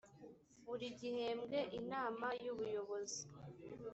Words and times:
buri 0.65 0.87
gihembwe 0.99 1.59
inama 1.79 2.27
y 2.43 2.47
ubuyobozi 2.53 3.21